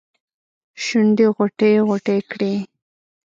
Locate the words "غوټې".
1.35-1.71, 1.87-2.17